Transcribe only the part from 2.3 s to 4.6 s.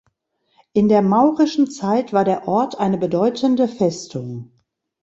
Ort eine bedeutende Festung.